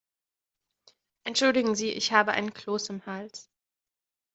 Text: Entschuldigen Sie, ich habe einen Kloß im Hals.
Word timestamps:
Entschuldigen 1.25 1.75
Sie, 1.75 1.91
ich 1.91 2.11
habe 2.11 2.31
einen 2.31 2.55
Kloß 2.55 2.89
im 2.89 3.05
Hals. 3.05 3.51